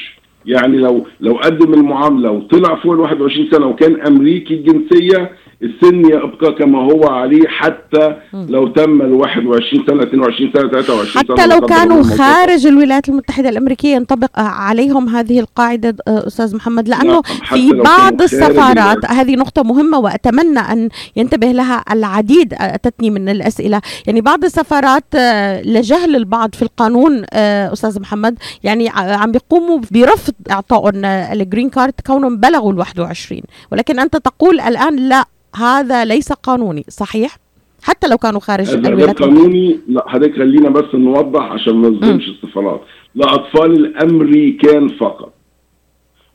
يعني 0.46 0.76
لو 0.76 1.06
لو 1.20 1.32
قدم 1.34 1.74
المعاملة 1.74 2.30
وطلع 2.30 2.74
فوق 2.74 2.92
ال 2.92 3.00
21 3.00 3.50
سنة 3.50 3.66
وكان 3.66 4.00
أمريكي 4.06 4.54
الجنسية 4.54 5.30
السن 5.62 6.00
يبقى 6.06 6.52
كما 6.58 6.78
هو 6.78 7.04
عليه 7.08 7.48
حتى 7.48 8.16
لو 8.32 8.68
تم 8.68 9.02
ال 9.02 9.12
21 9.12 9.86
سنة 9.86 10.02
22 10.02 10.52
سنة 10.54 10.68
23 10.70 11.06
حتى 11.06 11.26
سنة 11.26 11.36
حتى 11.36 11.46
لو 11.46 11.66
كانوا 11.66 12.02
خارج 12.02 12.66
الولايات 12.66 13.08
المتحدة 13.08 13.48
الأمريكية 13.48 13.94
ينطبق 13.94 14.30
عليهم 14.38 15.08
هذه 15.08 15.40
القاعدة 15.40 15.96
أستاذ 16.08 16.56
محمد 16.56 16.88
لأنه 16.88 17.22
في 17.22 17.72
بعض 17.72 18.22
السفارات 18.22 19.04
هذه 19.10 19.36
نقطة 19.36 19.62
مهمة 19.62 19.98
وأتمنى 19.98 20.58
أن 20.58 20.88
ينتبه 21.16 21.52
لها 21.52 21.84
العديد 21.90 22.54
أتتني 22.58 23.10
من 23.10 23.28
الأسئلة. 23.28 23.80
يعني 24.06 24.20
بعض 24.20 24.44
السفارات 24.44 25.04
لجهل 25.64 26.16
البعض 26.16 26.54
في 26.54 26.62
القانون 26.62 27.24
أستاذ 27.34 28.00
محمد. 28.00 28.38
يعني 28.64 28.88
عم 28.94 29.32
بيقوموا 29.32 29.80
برفض 29.90 30.34
إعطائهم 30.50 31.04
ال 31.04 31.15
green 31.15 31.70
card 31.70 31.94
كونهم 32.06 32.36
بلغوا 32.36 32.72
ال 32.72 32.78
21 32.78 33.40
ولكن 33.72 33.98
أنت 33.98 34.16
تقول 34.16 34.60
الآن 34.60 34.96
لا 34.96 35.24
هذا 35.56 36.04
ليس 36.04 36.32
قانوني 36.32 36.84
صحيح؟ 36.88 37.36
حتى 37.82 38.08
لو 38.08 38.18
كانوا 38.18 38.40
خارج 38.40 38.70
الولايات 38.70 39.22
قانوني 39.22 39.78
لا 39.88 40.08
حضرتك 40.08 40.36
خلينا 40.36 40.70
بس 40.70 40.94
نوضح 40.94 41.42
عشان 41.42 41.74
ما 41.74 41.88
نظلمش 41.88 42.28
السفارات 42.28 42.80
لاطفال 43.14 43.72
الامريكان 43.72 44.88
فقط. 44.88 45.32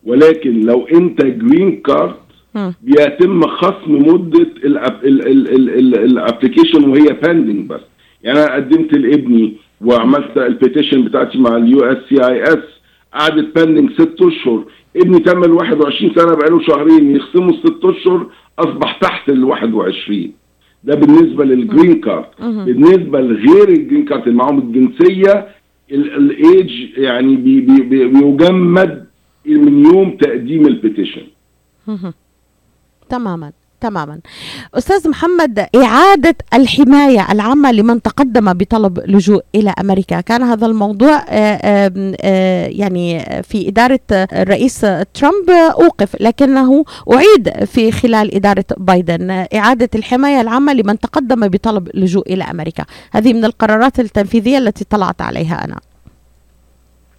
ولكن 0.04 0.62
لو 0.62 0.88
أنت 0.88 1.26
green 1.26 1.82
card 1.82 2.16
بيتم 2.82 3.48
خصم 3.48 3.92
مدة 4.08 4.48
ال 5.84 5.92
application 5.92 6.90
وهي 6.90 7.08
pending 7.24 7.70
بس. 7.70 7.82
يعني 8.24 8.40
أنا 8.40 8.56
قدمت 8.56 8.94
لابني 8.94 9.54
وعملت 9.82 10.38
ال 10.38 10.45
petition 10.45 11.02
بتاعتي 11.02 11.38
مع 11.38 11.58
ال 11.58 11.80
USCIS 11.80 12.64
قعدت 13.14 13.60
pending 13.60 13.92
ست 13.92 14.22
أشهر. 14.22 14.64
ابني 14.96 15.20
تم 15.20 15.44
ال 15.44 15.52
21 15.52 16.16
سنة 16.16 16.36
بقاله 16.36 16.62
شهرين 16.68 17.16
يخصموا 17.16 17.50
الست 17.50 17.86
أشهر 17.86 18.28
أصبح 18.60 18.98
تحت 19.02 19.30
ال 19.30 19.44
21 19.44 20.32
ده 20.84 20.96
بالنسبة 20.96 21.46
لل 21.46 21.62
green 21.62 22.02
card 22.02 22.26
بالنسبة 22.66 23.22
لغير 23.22 23.70
ال 23.70 23.76
green 23.76 24.06
card 24.06 24.22
اللي 24.28 24.34
معاهم 24.38 24.58
الجنسية 24.60 25.48
الايج 25.92 26.98
يعني 26.98 27.36
بي 27.36 27.62
بي 27.62 27.82
بي 27.82 28.08
بيجمد 28.08 29.06
من 29.46 29.86
يوم 29.86 30.18
تقديم 30.18 30.68
ال 30.68 30.74
petition 30.74 31.22
تماما. 33.10 33.52
تماما. 33.82 34.20
أستاذ 34.74 35.10
محمد 35.10 35.68
إعادة 35.76 36.36
الحماية 36.54 37.32
العامة 37.32 37.72
لمن 37.72 38.02
تقدم 38.02 38.54
بطلب 38.54 39.00
لجوء 39.06 39.44
إلى 39.56 39.74
أمريكا. 39.80 40.22
كان 40.22 40.44
هذا 40.44 40.66
الموضوع 40.66 41.26
آآ 41.30 41.60
آآ 42.22 42.68
يعني 42.68 43.20
في 43.44 43.68
إدارة 43.68 44.00
الرئيس 44.12 44.80
ترامب 45.14 45.50
أوقف 45.50 46.22
لكنه 46.22 46.86
أعيد 47.14 47.66
في 47.66 47.92
خلال 47.92 48.36
إدارة 48.36 48.66
بايدن. 48.78 49.46
إعادة 49.56 49.90
الحماية 49.96 50.42
العامة 50.42 50.74
لمن 50.74 51.00
تقدم 51.00 51.48
بطلب 51.48 51.90
لجوء 51.94 52.34
إلى 52.34 52.44
أمريكا. 52.44 52.86
هذه 53.12 53.34
من 53.34 53.46
القرارات 53.46 54.00
التنفيذية 54.00 54.58
التي 54.58 54.84
طلعت 54.84 55.22
عليها 55.22 55.66
أنا. 55.66 55.80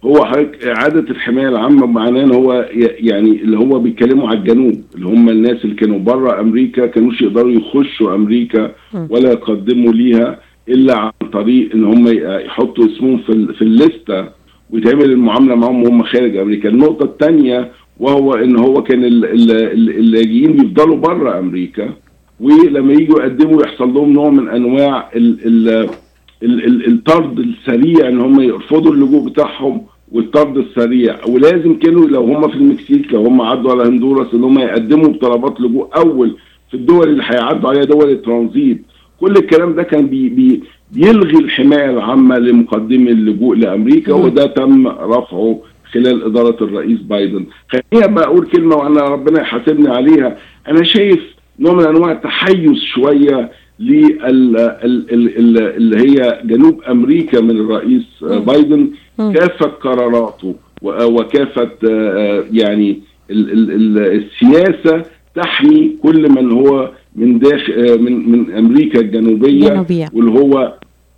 هو 0.05 0.25
حضرتك 0.25 0.63
اعاده 0.67 0.99
الحماية 1.11 1.47
العامة 1.49 1.85
معناه 1.85 2.23
إن 2.23 2.31
هو 2.31 2.69
يعني 2.99 3.41
اللي 3.41 3.57
هو 3.57 3.79
بيتكلموا 3.79 4.27
على 4.29 4.39
الجنوب 4.39 4.81
اللي 4.95 5.05
هم 5.07 5.29
الناس 5.29 5.65
اللي 5.65 5.75
كانوا 5.75 5.99
بره 5.99 6.39
أمريكا 6.39 6.85
كانوش 6.85 7.21
يقدروا 7.21 7.51
يخشوا 7.51 8.15
أمريكا 8.15 8.71
ولا 9.09 9.31
يقدموا 9.31 9.93
ليها 9.93 10.39
إلا 10.69 10.97
عن 10.99 11.11
طريق 11.33 11.69
إن 11.75 11.83
هم 11.83 12.07
يحطوا 12.45 12.85
اسمهم 12.85 13.17
في 13.17 13.53
في 13.53 13.61
الليستة 13.61 14.27
ويتعمل 14.69 15.03
المعاملة 15.11 15.55
معاهم 15.55 15.83
وهم 15.83 16.03
خارج 16.03 16.37
أمريكا. 16.37 16.69
النقطة 16.69 17.03
الثانية 17.03 17.71
وهو 17.99 18.33
إن 18.33 18.55
هو 18.59 18.83
كان 18.83 19.03
اللاجئين 19.03 20.51
بيفضلوا 20.53 20.97
بره 20.97 21.39
أمريكا 21.39 21.89
ولما 22.39 22.93
يجوا 22.93 23.19
يقدموا 23.21 23.63
يحصل 23.63 23.93
لهم 23.93 24.13
نوع 24.13 24.29
من 24.29 24.49
أنواع 24.49 25.09
ال 25.15 25.37
ال 26.43 26.87
الطرد 26.87 27.39
السريع 27.39 28.07
إن 28.09 28.21
هم 28.21 28.41
يرفضوا 28.41 28.93
اللجوء 28.93 29.29
بتاعهم 29.29 29.81
والطرد 30.11 30.57
السريع. 30.57 31.15
ولازم 31.27 31.73
كانوا 31.73 32.07
لو 32.07 32.23
هم 32.23 32.47
في 32.49 32.55
المكسيك 32.55 33.13
لو 33.13 33.25
هم 33.25 33.41
عدوا 33.41 33.71
على 33.71 33.83
هندوراس 33.83 34.27
إن 34.33 34.43
هم 34.43 34.59
يقدموا 34.59 35.07
بطلبات 35.07 35.61
لجوء 35.61 35.87
أول 35.97 36.35
في 36.69 36.73
الدول 36.77 37.09
اللي 37.09 37.23
هيعدوا 37.25 37.69
عليها 37.69 37.83
دول 37.83 38.09
الترانزيت. 38.09 38.81
كل 39.19 39.31
الكلام 39.31 39.75
ده 39.75 39.83
كان 39.83 40.07
بي 40.07 40.29
بي 40.29 40.61
بيلغي 40.91 41.37
الحماية 41.37 41.89
العامة 41.89 42.37
لمقدمي 42.37 43.11
اللجوء 43.11 43.55
لأمريكا 43.55 44.13
وده 44.13 44.45
تم 44.45 44.87
رفعه 44.87 45.59
خلال 45.91 46.23
إدارة 46.23 46.63
الرئيس 46.63 46.99
بايدن. 46.99 47.45
خليني 47.69 48.13
بقى 48.13 48.25
أقول 48.25 48.45
كلمة 48.45 48.75
وأنا 48.75 49.01
ربنا 49.01 49.41
يحاسبني 49.41 49.89
عليها. 49.89 50.37
أنا 50.67 50.83
شايف 50.83 51.19
نوع 51.59 51.73
من 51.73 51.85
أنواع 51.85 52.11
التحيز 52.11 52.77
شوية 52.93 53.51
اللي 53.79 55.97
هي 55.97 56.41
جنوب 56.45 56.81
أمريكا 56.81 57.41
من 57.41 57.59
الرئيس 57.59 58.03
بايدن. 58.21 58.91
كافه 59.33 59.65
قراراته؟ 59.65 60.55
وكافه 60.83 61.69
يعني 62.51 62.99
السياسة 63.31 65.03
تحمي 65.35 65.97
كل 66.03 66.29
من 66.29 66.51
هو 66.51 66.91
من 67.15 67.39
داخل 67.39 68.01
من 68.01 68.31
من 68.31 68.51
أمريكا 68.53 68.99
الجنوبية 68.99 69.69
جنوبية. 69.69 70.05
واللي 70.13 70.39
هو 70.39 70.73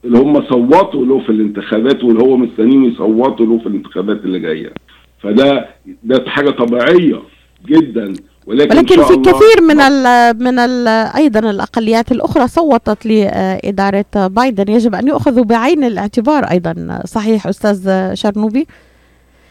اللي 0.06 0.18
هم 0.18 0.42
صوتوا 0.50 1.06
له 1.06 1.20
في 1.20 1.30
الانتخابات 1.30 2.04
واللي 2.04 2.24
هو 2.24 2.38
مستنيين 2.38 2.86
يصوتوا 2.86 3.46
له 3.46 3.58
في 3.58 3.68
الانتخابات 3.68 4.26
اللي 4.26 4.40
جاية. 4.40 4.74
فده 5.22 5.68
ده 6.04 6.24
حاجة 6.28 6.50
طبيعية. 6.50 7.20
جدا. 7.68 8.14
ولكن, 8.48 8.78
ولكن 8.78 9.04
في 9.04 9.16
كثير 9.16 9.62
من 9.68 9.80
ال 9.82 10.34
من 10.44 10.60
ال 10.60 10.88
أيضا 11.16 11.40
الأقليات 11.40 12.12
الأخرى 12.12 12.48
صوتت 12.48 13.06
لإدارة 13.06 14.06
بايدن. 14.14 14.72
يجب 14.72 14.96
أن 14.96 15.08
يؤخذوا 15.08 15.44
بعين 15.44 15.84
الاعتبار 15.84 16.44
أيضا. 16.44 17.02
صحيح 17.06 17.48
أستاذ 17.48 18.14
شرنوبي؟ 18.14 18.68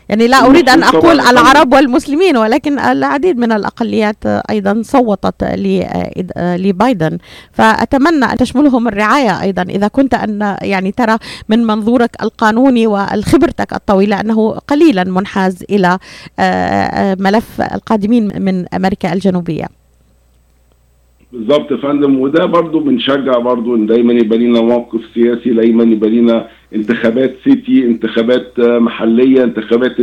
يعني 0.08 0.28
لا 0.28 0.46
أريد 0.46 0.68
أن 0.68 0.82
أقول 0.82 1.20
العرب 1.20 1.72
والمسلمين 1.72 2.36
ولكن 2.36 2.78
العديد 2.78 3.38
من 3.38 3.52
الأقليات 3.52 4.16
أيضا 4.26 4.82
صوتت 4.84 5.44
لبايدن 6.36 7.18
فأتمنى 7.52 8.24
أن 8.24 8.36
تشملهم 8.36 8.88
الرعاية 8.88 9.40
أيضا. 9.40 9.62
إذا 9.62 9.88
كنت 9.88 10.14
أن 10.14 10.56
يعني 10.62 10.92
ترى 10.92 11.18
من 11.48 11.64
منظورك 11.66 12.16
القانوني 12.22 12.86
وخبرتك 12.86 13.72
الطويلة 13.72 14.20
أنه 14.20 14.50
قليلا 14.50 15.04
منحاز 15.04 15.64
إلى 15.70 15.98
ملف 17.18 17.60
القادمين 17.60 18.42
من 18.42 18.74
أمريكا 18.74 19.12
الجنوبية. 19.12 19.81
بالظبط 21.32 21.70
يا 21.70 21.76
فندم. 21.76 22.20
وده 22.20 22.46
برضو 22.46 22.80
بنشجع 22.80 23.38
برضو 23.38 23.76
إن 23.76 23.86
دايما 23.86 24.12
يبقى 24.12 24.38
لنا 24.38 24.60
موقف 24.60 25.00
سياسي 25.14 25.50
دايما 25.50 25.84
يبقى 25.84 26.10
لنا 26.10 26.48
انتخابات 26.74 27.36
سيتي 27.44 27.84
انتخابات 27.84 28.52
محلية 28.60 29.44
انتخابات 29.44 30.00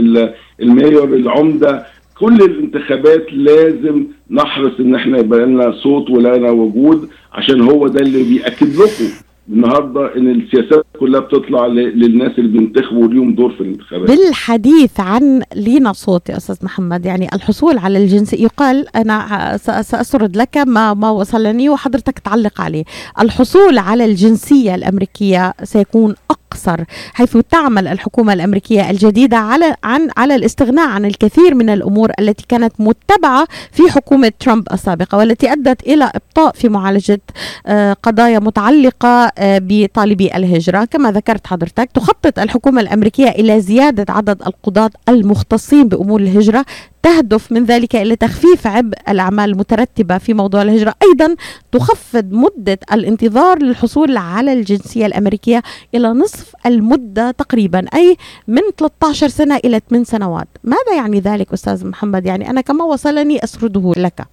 المايور 0.59 1.13
العمدة. 1.13 1.85
كل 2.19 2.35
الانتخابات 2.35 3.33
لازم 3.33 4.05
نحرص 4.31 4.79
إن 4.79 4.95
إحنا 4.95 5.17
يبقى 5.17 5.45
لنا 5.45 5.71
صوت 5.71 6.09
ولنا 6.09 6.49
وجود 6.51 7.09
عشان 7.33 7.61
هو 7.61 7.87
ده 7.87 7.99
اللي 8.01 8.23
بيأكد 8.23 8.67
لكم. 8.75 9.28
النهارده 9.49 10.15
إن 10.17 10.29
السياسات 10.31 10.85
كلها 10.99 11.19
بتطلع 11.19 11.65
للناس 11.67 12.31
اللي 12.39 12.57
بينتخبوا 12.59 13.07
ليهم 13.07 13.35
دور 13.35 13.51
في 13.51 13.61
الانتخابات 13.61 14.09
بالحديث 14.09 14.99
عن 14.99 15.41
لينا 15.55 15.93
صوت 15.93 16.29
يا 16.29 16.37
أستاذ 16.37 16.55
محمد 16.63 17.05
يعني 17.05 17.27
الحصول 17.33 17.77
على 17.77 17.97
الجنسيه 18.03 18.43
يقال 18.43 18.85
أنا 18.95 19.57
سأسرد 19.57 20.37
لك 20.37 20.57
ما 20.57 20.93
ما 20.93 21.09
وصلني 21.09 21.69
وحضرتك 21.69 22.19
تعلق 22.19 22.61
عليه. 22.61 22.83
الحصول 23.21 23.77
على 23.77 24.05
الجنسية 24.05 24.75
الأمريكية 24.75 25.53
سيكون 25.63 26.15
أقصر 26.51 26.83
حيث 27.13 27.37
تعمل 27.51 27.87
الحكومة 27.87 28.33
الأمريكية 28.33 28.89
الجديدة 28.89 29.37
على 29.37 29.75
عن 29.83 30.09
على 30.17 30.35
الاستغناء 30.35 30.87
عن 30.87 31.05
الكثير 31.05 31.55
من 31.55 31.69
الأمور 31.69 32.11
التي 32.19 32.45
كانت 32.49 32.73
متبعة 32.79 33.47
في 33.71 33.91
حكومة 33.91 34.31
ترامب 34.39 34.67
السابقة 34.73 35.17
والتي 35.17 35.51
أدت 35.51 35.83
إلى 35.83 36.11
إبطاء 36.15 36.53
في 36.53 36.69
معالجة 36.69 37.21
آه، 37.67 37.93
قضايا 37.93 38.39
متعلقة 38.39 39.31
آه، 39.37 39.61
بطالبي 39.63 40.35
الهجرة. 40.35 40.85
كما 40.85 41.11
ذكرت 41.11 41.47
حضرتك 41.47 41.89
تخطط 41.93 42.39
الحكومة 42.39 42.81
الأمريكية 42.81 43.29
إلى 43.29 43.61
زيادة 43.61 44.13
عدد 44.13 44.41
القضاة 44.47 44.91
المختصين 45.09 45.87
بأمور 45.87 46.21
الهجرة 46.21 46.65
تهدف 47.03 47.51
من 47.51 47.63
ذلك 47.63 47.95
إلى 47.95 48.15
تخفيف 48.15 48.67
عبء 48.67 48.97
الأعمال 49.09 49.49
المترتبة 49.49 50.17
في 50.17 50.33
موضوع 50.33 50.61
الهجرة. 50.61 50.93
أيضا 51.03 51.35
تخفض 51.71 52.33
مدة 52.33 52.79
الانتظار 52.93 53.63
للحصول 53.63 54.17
على 54.17 54.53
الجنسية 54.53 55.05
الأمريكية 55.05 55.63
إلى 55.95 56.07
نصف 56.07 56.53
المدة 56.65 57.31
تقريبا 57.31 57.85
أي 57.93 58.17
من 58.47 58.61
13 58.77 59.27
سنة 59.27 59.55
إلى 59.55 59.81
8 59.89 60.05
سنوات. 60.05 60.47
ماذا 60.63 60.95
يعني 60.97 61.19
ذلك 61.19 61.53
أستاذ 61.53 61.87
محمد؟ 61.87 62.25
يعني 62.25 62.49
أنا 62.49 62.61
كما 62.61 62.85
وصلني 62.85 63.43
أسرده 63.43 63.93
لك. 63.97 64.27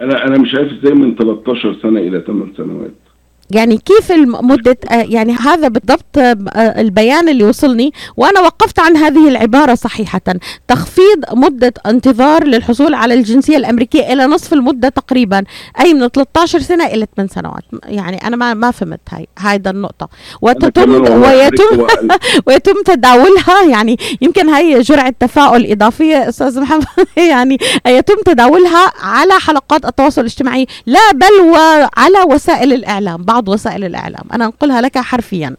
أنا 0.00 0.24
أنا 0.26 0.38
مش 0.38 0.54
عارف 0.54 0.72
إزاي 0.72 0.94
من 0.94 1.14
13 1.16 1.78
سنة 1.82 2.00
إلى 2.00 2.24
8 2.26 2.52
سنوات. 2.56 3.01
يعني 3.50 3.78
كيف 3.78 4.12
مدة 4.26 4.78
آه، 4.90 4.94
يعني 4.94 5.32
هذا 5.32 5.68
بالضبط 5.68 6.18
آه، 6.18 6.80
البيان 6.80 7.28
اللي 7.28 7.44
وصلني 7.44 7.92
وأنا 8.16 8.40
وقفت 8.40 8.80
عن 8.80 8.96
هذه 8.96 9.28
العبارة 9.28 9.74
صحيحة. 9.74 10.20
تخفيض 10.68 11.24
مدة 11.32 11.74
انتظار 11.86 12.44
للحصول 12.44 12.94
على 12.94 13.14
الجنسية 13.14 13.56
الأمريكية 13.56 14.12
إلى 14.12 14.26
نصف 14.26 14.52
المدة 14.52 14.88
تقريبا 14.88 15.44
أي 15.80 15.94
من 15.94 16.08
13 16.08 16.60
سنة 16.60 16.86
إلى 16.86 17.06
8 17.16 17.30
سنوات. 17.34 17.62
يعني 17.84 18.26
أنا 18.26 18.36
ما 18.36 18.54
ما 18.54 18.70
فهمت 18.70 19.00
هاي 19.10 19.28
هذا 19.38 19.70
النقطة. 19.70 20.08
وتتم 20.42 21.22
ويتم 21.22 21.86
ويتم 22.46 22.82
تداولها 22.84 23.64
يعني 23.70 23.98
يمكن 24.20 24.48
هي 24.48 24.80
جرعة 24.80 25.14
تفاؤل 25.20 25.72
إضافية 25.72 26.28
أستاذ 26.28 26.60
محمد. 26.60 26.86
يعني 27.32 27.58
يتم 27.86 28.16
تداولها 28.26 28.92
على 29.00 29.32
حلقات 29.32 29.84
التواصل 29.84 30.20
الاجتماعي 30.20 30.66
لا 30.86 31.12
بل 31.14 31.40
وعلى 31.50 32.34
وسائل 32.34 32.72
الإعلام. 32.72 33.22
بعض 33.32 33.48
وسائل 33.48 33.84
الإعلام. 33.84 34.24
أنا 34.34 34.44
أنقلها 34.44 34.80
لك 34.80 34.98
حرفيا. 34.98 35.56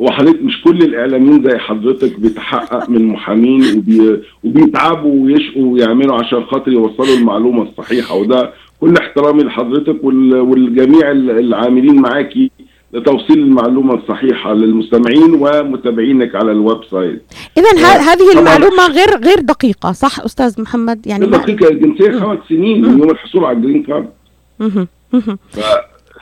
هو 0.00 0.10
حضرتك 0.10 0.42
مش 0.42 0.62
كل 0.62 0.78
الإعلاميين 0.78 1.50
زي 1.50 1.58
حضرتك 1.58 2.20
بيتحقق 2.20 2.90
من 2.90 3.06
محامين 3.06 3.78
وبي... 3.78 4.20
وبيتعبوا 4.44 5.24
ويشقوا 5.24 5.72
ويعملوا 5.72 6.16
عشان 6.16 6.44
خاطر 6.44 6.72
يوصلوا 6.72 7.16
المعلومة 7.16 7.62
الصحيحة. 7.62 8.14
وده 8.14 8.52
كل 8.80 8.94
احترامي 8.96 9.42
لحضرتك 9.42 10.04
وال... 10.04 10.34
والجميع 10.34 11.10
ال- 11.10 11.30
العاملين 11.30 12.02
معاكي 12.02 12.50
لتوصيل 12.92 13.38
المعلومة 13.38 13.94
الصحيحة 13.94 14.54
للمستمعين 14.54 15.34
ومتابعينك 15.34 16.34
على 16.34 16.52
ال 16.52 16.84
website. 16.90 17.22
إذا 17.58 17.86
هذه. 17.86 18.38
المعلومة 18.38 18.86
غير 18.86 19.18
غير 19.24 19.40
دقيقة 19.40 19.92
صح 19.92 20.20
أستاذ 20.20 20.62
محمد؟ 20.62 21.06
يعني 21.06 21.26
دقيقة 21.26 21.68
الجنسيه 21.68 22.18
خمس 22.18 22.38
سنين 22.48 22.82
من 22.82 22.98
يوم 22.98 23.10
الحصول 23.10 23.44
على 23.44 23.56
ال 23.56 23.60
green 23.60 23.82
card. 23.82 24.08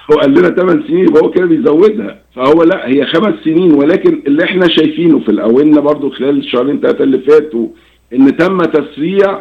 فهو 0.08 0.18
قال 0.18 0.30
لنا 0.30 0.50
8 0.50 0.86
سنين 0.88 1.08
يبقى 1.08 1.22
هو 1.22 1.30
كده 1.30 1.46
بيزودها. 1.46 2.18
فهو 2.34 2.62
لا 2.62 2.88
هي 2.88 3.06
خمس 3.06 3.34
سنين 3.44 3.72
ولكن 3.72 4.22
اللي 4.26 4.44
إحنا 4.44 4.68
شايفينه 4.68 5.18
في 5.18 5.28
الأونة 5.28 5.80
برضو 5.80 6.10
خلال 6.10 6.38
الشهرين 6.38 6.80
ثلاثة 6.80 7.04
اللي 7.04 7.18
فاتوا 7.18 7.68
إن 8.14 8.36
تم 8.36 8.58
تسريع 8.58 9.40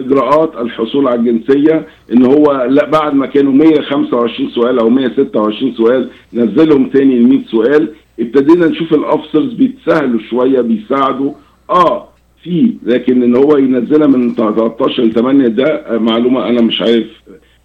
إجراءات 0.00 0.52
الحصول 0.60 1.08
على 1.08 1.20
الجنسية 1.20 1.86
إن 2.12 2.24
هو 2.24 2.66
لا 2.70 2.90
بعد 2.90 3.14
ما 3.14 3.26
كانوا 3.26 3.52
125 3.52 4.50
سؤال 4.50 4.78
أو 4.78 4.88
126 4.90 5.72
سؤال 5.74 6.08
نزلهم 6.34 6.86
تاني 6.88 7.18
ل 7.18 7.28
100 7.28 7.38
سؤال. 7.50 7.88
ابتدينا 8.20 8.66
نشوف 8.68 8.94
الافسرز 8.94 9.52
بيتسهلوا 9.52 10.20
شوية 10.30 10.60
بيساعدوا. 10.60 11.32
آه 11.70 12.08
في 12.42 12.72
لكن 12.82 13.22
إن 13.22 13.36
هو 13.36 13.56
ينزلها 13.56 14.06
من 14.06 14.34
13 14.34 15.02
ل 15.02 15.12
8 15.12 15.48
ده 15.48 15.98
معلومة 15.98 16.48
أنا 16.48 16.60
مش 16.62 16.82
عارف 16.82 17.06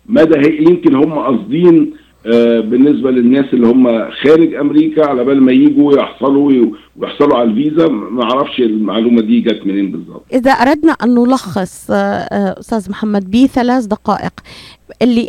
مدى 0.10 0.38
هي 0.38 0.58
يمكن 0.58 0.96
هم 0.96 1.14
قاصدين 1.14 1.94
بالنسبة 2.62 3.12
للناس 3.12 3.46
اللي 3.54 3.68
هم 3.68 4.12
خارج 4.12 4.54
أمريكا 4.56 5.06
على 5.08 5.24
بال 5.24 5.44
ما 5.44 5.52
يجوا 5.52 5.94
يحصلوا 5.98 6.52
ويحصلوا 6.98 7.38
على 7.38 7.50
الفيزا 7.50 7.88
ما 7.88 8.24
أعرفش 8.24 8.60
المعلومة 8.60 9.22
دي 9.22 9.40
جت 9.42 9.62
منين 9.66 9.92
بالظبط. 9.92 10.24
إذا 10.34 10.52
أردنا 10.52 10.92
أن 10.92 11.16
نلخص 11.16 11.92
آه، 11.92 11.96
آه، 11.96 12.60
أستاذ 12.60 12.90
محمد 12.90 13.32
بثلاث 13.32 13.86
دقائق 13.86 14.34
اللي 15.02 15.28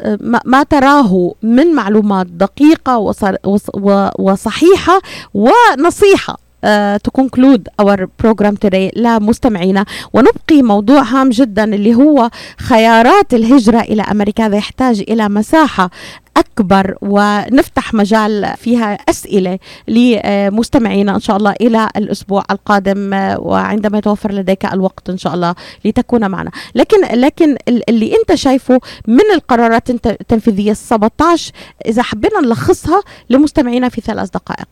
آه، 0.00 0.18
ما- 0.20 0.40
تراه 0.62 1.34
من 1.42 1.74
معلومات 1.74 2.26
دقيقة 2.26 2.98
وص- 2.98 3.24
وص- 3.46 3.70
و- 3.74 4.08
وصحيحة 4.18 5.00
ونصيحة 5.34 6.34
uh, 6.64 6.98
to 7.06 7.10
conclude 7.22 7.62
our 7.82 7.98
program 8.24 8.54
today 8.66 8.90
لمستمعينا 8.98 9.84
ونبقي 10.14 10.62
موضوع 10.62 11.02
هام 11.02 11.28
جدا 11.30 11.64
اللي 11.74 11.94
هو 11.94 12.30
خيارات 12.58 13.34
الهجرة 13.34 13.80
إلى 13.80 14.02
أمريكا. 14.02 14.46
هذا 14.46 14.56
يحتاج 14.56 15.04
إلى 15.08 15.28
مساحة 15.28 15.90
أكبر 16.36 16.94
ونفتح 17.02 17.94
مجال 17.94 18.54
فيها 18.56 18.92
أسئلة 18.94 19.58
لمستمعينا 19.88 21.14
إن 21.14 21.20
شاء 21.20 21.36
الله 21.36 21.54
إلى 21.60 21.88
الأسبوع 21.96 22.44
القادم 22.50 23.10
وعندما 23.38 23.98
يتوفر 23.98 24.32
لديك 24.32 24.64
الوقت 24.72 25.10
إن 25.10 25.18
شاء 25.18 25.34
الله 25.34 25.54
لتكون 25.84 26.30
معنا. 26.30 26.50
لكن 26.74 27.00
لكن 27.20 27.56
ال- 27.68 27.90
اللي 27.90 28.16
أنت 28.16 28.34
شايفه 28.34 28.80
من 29.08 29.30
القرارات 29.34 29.90
الت- 29.90 30.06
التنفيذية 30.06 30.70
ال 30.70 30.76
17 30.76 31.52
إذا 31.86 32.02
حبينا 32.02 32.40
نلخصها 32.40 33.02
لمستمعينا 33.30 33.88
في 33.88 34.00
ثلاث 34.00 34.30
دقائق. 34.30 34.68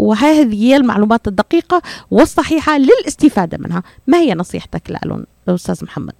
وهذه 0.00 0.54
هي 0.64 0.76
المعلومات 0.76 1.28
الدقيقة 1.28 1.82
والصحيحة 2.10 2.78
للاستفادة 2.78 3.58
منها. 3.60 3.82
ما 4.06 4.18
هي 4.18 4.34
نصيحتك 4.34 4.98
لهم 5.04 5.26
أستاذ 5.48 5.84
محمد؟ 5.84 6.14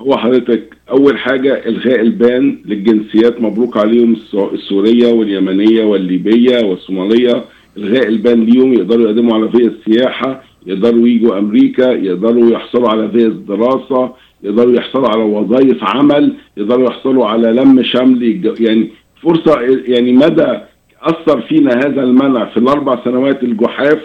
هو 0.00 0.16
حضرتك 0.16 0.74
أول 0.90 1.18
حاجة 1.18 1.62
إلغاء 1.68 2.00
ال 2.00 2.14
ban 2.14 2.58
للجنسيات 2.64 3.40
مبروك 3.40 3.76
عليهم 3.76 4.12
السو- 4.12 4.52
السورية 4.54 5.12
واليمنية 5.12 5.84
والليبية 5.84 6.64
والصومالية. 6.66 7.44
إلغاء 7.76 8.08
ال 8.08 8.17
ban 8.17 8.44
ليهم 8.44 8.72
يقدروا 8.74 9.04
يقدموا 9.04 9.34
على 9.34 9.48
فيز 9.48 9.70
سياحة 9.84 10.42
يقدروا 10.66 11.08
يجوا 11.08 11.38
أمريكا 11.38 11.90
يقدروا 11.92 12.50
يحصلوا 12.50 12.88
على 12.88 13.08
فيز 13.08 13.32
دراسة 13.48 14.12
يقدروا 14.42 14.72
يحصلوا 14.72 15.08
على 15.08 15.22
وظائف 15.22 15.84
عمل 15.84 16.34
يقدروا 16.56 16.86
يحصلوا 16.90 17.26
على 17.26 17.52
لم 17.52 17.82
شمل 17.82 18.54
يعني 18.60 18.88
فرصة 19.22 19.60
يعني 19.86 20.12
مدى 20.12 20.58
أثر 21.02 21.40
فينا 21.40 21.70
هذا 21.74 22.02
المنع 22.02 22.44
في 22.44 22.56
الأربع 22.56 23.04
سنوات 23.04 23.42
الجحاف 23.42 24.00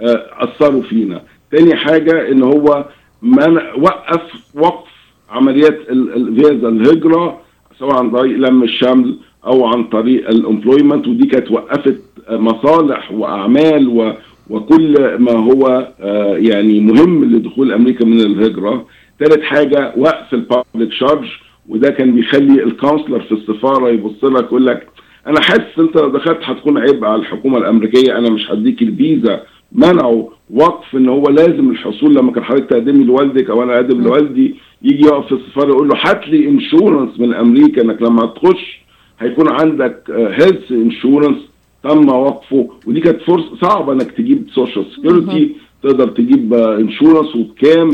آه، 0.00 0.26
أثروا 0.38 0.82
فينا. 0.82 1.22
تاني 1.52 1.76
حاجة 1.76 2.28
إن 2.32 2.42
هو 2.42 2.84
منع 3.22 3.74
وقف 3.74 4.22
وقف 4.54 4.95
عمليات 5.30 5.78
ال- 5.90 6.12
الفيزا 6.16 6.68
الهجرة 6.68 7.38
سواء 7.78 7.94
عن 7.96 8.10
طريق 8.10 8.36
لم 8.38 8.62
الشمل 8.62 9.16
أو 9.46 9.64
عن 9.66 9.84
طريق 9.84 10.28
ال 10.28 10.35
employment 10.35 11.08
ودي 11.08 11.26
كانت 11.26 11.50
وقفت 11.50 12.00
مصالح 12.30 13.12
وأعمال 13.12 13.88
و 13.88 14.12
وكل 14.50 14.94
ما 15.18 15.32
هو 15.32 15.92
آه، 16.00 16.36
يعني 16.36 16.80
مهم 16.80 17.24
لدخول 17.24 17.72
أمريكا 17.72 18.04
من 18.04 18.20
الهجرة. 18.20 18.86
ثالث 19.20 19.42
حاجة 19.42 19.92
وقف 19.96 20.34
ال 20.34 20.42
public 20.42 20.92
charge 20.92 21.26
وده 21.68 21.90
كان 21.90 22.12
بيخلي 22.14 22.62
ال 22.62 22.68
consular 22.68 23.20
في 23.20 23.32
السفارة 23.32 23.88
يبص 23.88 24.24
لك 24.24 24.44
يقول 24.44 24.66
لك 24.66 24.86
أنا 25.26 25.40
حاسس 25.40 25.78
أنت 25.78 25.96
لو 25.96 26.08
دخلت 26.08 26.38
هتكون 26.42 26.78
عبء 26.78 27.04
على 27.04 27.20
الحكومة 27.20 27.58
الأمريكية 27.58 28.18
أنا 28.18 28.30
مش 28.30 28.50
هديك 28.50 28.82
الفيزا 28.82 29.40
منعوا 29.72 30.28
وقف 30.50 30.96
إن 30.96 31.08
هو 31.08 31.22
لازم 31.28 31.70
الحصول 31.70 32.14
لما 32.14 32.32
كان 32.32 32.44
حضرتك 32.44 32.70
تقدمي 32.70 33.04
لوالدك 33.04 33.50
أو 33.50 33.62
أنا 33.62 33.74
أقدم 33.74 34.02
لوالدي 34.04 34.54
يجي 34.86 35.02
يقف 35.04 35.26
في 35.26 35.32
السفارة 35.32 35.68
يقول 35.68 35.88
له 35.88 35.94
هات 36.04 36.28
لي 36.28 36.48
insurance 36.48 37.20
من 37.20 37.34
أمريكا 37.34 37.82
إنك 37.82 38.02
لما 38.02 38.26
تخش 38.26 38.80
هيكون 39.20 39.48
عندك 39.52 40.10
health 40.10 40.70
insurance 40.72 41.38
تم 41.82 42.08
وقفه. 42.08 42.68
ودي 42.86 43.00
كانت 43.00 43.20
فرصة 43.22 43.56
صعبة 43.62 43.92
إنك 43.92 44.10
تجيب 44.10 44.46
social 44.54 44.84
security 44.96 45.50
تقدر 45.82 46.08
تجيب 46.08 46.54
insurance 46.54 47.36
وبكام 47.36 47.90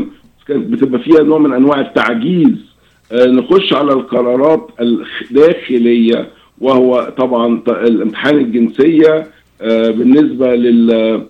كانت 0.47 0.67
بتبقى 0.67 0.99
فيها 1.01 1.23
نوع 1.23 1.37
من 1.39 1.53
أنواع 1.53 1.79
التعجيز. 1.81 2.55
آه، 3.11 3.25
نخش 3.27 3.73
على 3.73 3.93
القرارات 3.93 4.67
الداخليه 5.31 6.27
وهو 6.61 7.13
طبعا 7.17 7.61
الامتحان 7.67 8.37
الجنسية. 8.37 9.27
آه، 9.61 9.89
بالنسبة 9.89 10.55
لل 10.55 11.21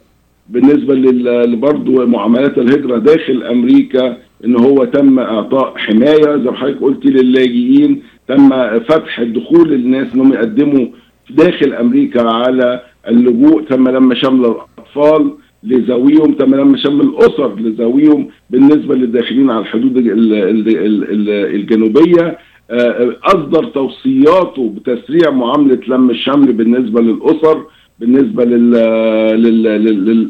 بالنسبة 0.49 0.95
لل 0.95 1.56
برضه 1.56 2.06
معاملات 2.06 2.58
الهجرة 2.58 2.97
داخل 2.97 3.43
أمريكا 3.43 4.17
إن 4.45 4.56
هو 4.56 4.84
تم 4.86 5.19
إعطاء 5.19 5.73
حماية 5.77 6.38
زي 6.38 6.43
ما 6.51 6.53
حضرتك 6.58 6.82
قلتي 6.82 7.10
للاجئين. 7.10 8.01
تم 8.27 8.49
فتح 8.79 9.19
الدخول 9.19 9.69
للناس 9.69 10.08
انهم 10.15 10.34
يقدموا 10.34 10.86
داخل 11.29 11.73
أمريكا 11.73 12.29
على 12.29 12.82
اللجوء. 13.08 13.62
تم 13.62 13.89
لما 13.89 14.15
شمل 14.15 14.45
الاطفال 14.45 15.32
لذويهم 15.63 16.34
تم 16.34 16.56
لما 16.56 16.77
شمل 16.77 17.01
الأسر 17.01 17.60
لذويهم 17.60 18.27
بالنسبة 18.49 18.95
للداخلين 18.95 19.49
على 19.51 19.60
الحدود 19.62 19.97
ال- 19.97 20.12
ال- 20.34 20.67
ال- 20.67 21.12
ال- 21.12 21.56
الجنوبية. 21.56 22.38
آه، 22.71 23.15
أصدر 23.23 23.63
توصياته 23.65 24.73
بتسريع 24.77 25.32
معاملة 25.32 25.79
لم 25.88 26.10
الشمل 26.10 26.53
بالنسبة 26.53 27.01
للأسر 27.01 27.65
بالنسبة 27.99 28.45
لل 28.45 28.71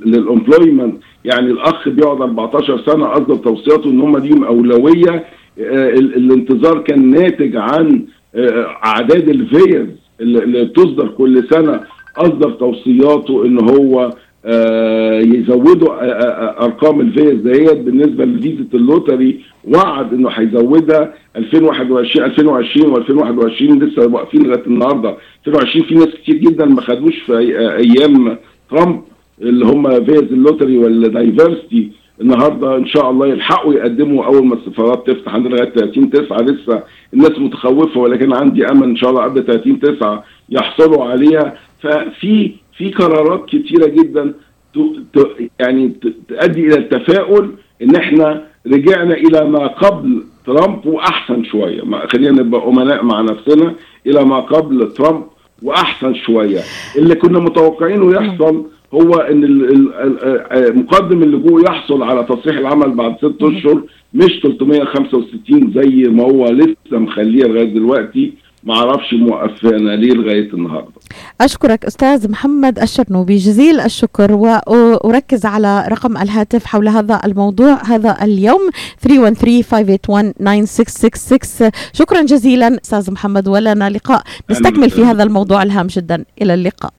لل 0.06 0.21
employment 0.21 0.96
يعني 1.26 1.52
الأخ 1.52 1.90
بيقعد 1.90 2.22
14 2.22 2.82
سنة 2.86 3.14
اصدر 3.14 3.36
توصياته 3.36 3.90
إن 3.90 4.02
هم 4.02 4.18
ليهم 4.18 4.44
أولوية 4.44 5.26
الانتظار 5.58 6.80
كان 6.80 7.10
ناتج 7.10 7.56
عن 7.56 8.06
أعداد 8.86 9.30
الفيز 9.30 9.88
اللي 10.22 10.66
بتصدر 10.66 11.08
كل 11.08 11.44
سنة 11.50 11.80
اصدر 12.18 12.52
توصياته 12.52 13.46
إن 13.46 13.70
هو 13.70 14.10
يزودوا 15.38 15.90
أرقام 16.66 17.02
الفيز 17.02 17.34
ديت 17.34 17.78
بالنسبة 17.78 18.26
لفيزة 18.26 18.68
ال 18.74 18.82
lottery 18.82 19.39
وعد 19.68 20.14
إنه 20.14 20.30
هيزودها 20.30 21.14
2021 21.36 22.26
2020 22.26 22.96
و2021 22.96 23.62
لسه 23.84 24.08
واقفين 24.08 24.44
لغاية 24.44 24.66
النهارده. 24.68 25.18
2020 25.48 25.86
في 25.86 25.96
ناس 25.96 26.08
كتير 26.08 26.36
جدا 26.36 26.66
ما 26.66 26.82
خدوش 26.82 27.20
في 27.20 27.38
أيام 27.78 28.38
ترامب. 28.72 29.02
اللي 29.41 29.65
هم 29.65 30.06
فيز 30.06 30.17
ال 30.24 30.30
lottery 30.30 30.78
وال 30.78 30.98
diversity 30.98 31.92
النهارده 32.22 32.76
إن 32.78 32.86
شاء 32.86 33.10
الله 33.10 33.28
يلحقوا 33.28 33.74
يقدموا 33.74 34.26
أول 34.26 34.46
ما 34.46 34.56
السفارات 34.56 35.08
تفتح 35.10 35.34
عندنا 35.36 35.56
لغاية 35.56 35.69
30 35.69 36.10
9 36.10 36.38
لسه 36.41 36.84
الناس 37.13 37.39
متخوفة 37.39 38.00
ولكن 38.00 38.34
عندي 38.34 38.65
أمل 38.65 38.84
إن 38.84 38.96
شاء 38.96 39.10
الله 39.10 39.24
قبل 39.24 39.46
30 39.46 39.80
9 39.80 40.24
يحصلوا 40.50 41.04
عليها. 41.06 41.58
ففي 41.82 42.52
في 42.78 42.91
قرارات 42.91 43.46
كتيرة 43.46 43.86
جدا 43.88 44.34
يعني 45.60 45.93
تؤدي 46.30 46.67
إلى 46.67 46.76
التفاؤل 46.78 47.50
إن 47.82 47.96
إحنا 47.96 48.43
رجعنا 48.67 49.13
إلى 49.13 49.46
ما 49.50 49.67
قبل 49.67 50.24
ترامب 50.46 50.86
وأحسن 50.86 51.43
شوية. 51.43 51.82
خلينا 52.08 52.41
نبقى 52.43 52.67
أمناء 52.67 53.04
مع 53.04 53.22
نفسنا 53.22 53.74
إلى 54.08 54.26
ما 54.26 54.39
قبل 54.39 54.91
ترامب 54.93 55.24
وأحسن 55.63 56.13
شوية. 56.15 56.60
اللي 56.98 57.15
كنا 57.15 57.39
متوقعينه 57.39 58.13
يحصل 58.15 58.65
هو 58.94 59.14
إن 59.14 59.42
مقدم 60.76 61.24
اللجوء 61.24 61.66
يحصل 61.66 62.04
على 62.04 62.24
تصريح 62.24 62.58
العمل 62.58 62.92
بعد 62.92 63.16
ست 63.18 63.44
أشهر 63.44 63.84
مش 64.14 64.40
365 64.44 65.74
زي 65.76 66.10
ما 66.10 66.24
هو 66.24 66.46
لسه 66.46 66.76
مخليه 66.92 67.44
لغاية 67.44 67.74
دلوقتي. 67.74 68.34
ما 68.66 68.74
أعرفش 68.74 69.14
موقفانا 69.14 69.96
ليه 69.96 70.14
لغاية 70.14 70.54
النهارده. 70.54 70.92
أشكرك 71.42 71.86
أستاذ 71.86 72.32
محمد 72.32 72.80
الشرنوبي 72.80 73.36
جزيل 73.36 73.80
الشكر 73.80 74.32
وأركز 74.32 75.46
على 75.46 75.86
رقم 75.90 76.18
الهاتف 76.18 76.66
حول 76.66 76.88
هذا 76.88 77.20
الموضوع 77.26 77.84
هذا 77.86 78.18
اليوم 78.24 78.70
313-581-9666 79.08 79.10
شكرا 81.94 82.22
جزيلا 82.22 82.78
أستاذ 82.84 83.12
محمد 83.12 83.48
ولنا 83.48 83.90
لقاء. 83.90 84.24
نستكمل 84.52 84.90
في 84.90 85.04
هذا 85.04 85.24
الموضوع 85.24 85.64
الهام 85.64 85.88
جدا. 85.88 86.26
إلى 86.42 86.54
اللقاء. 86.54 86.92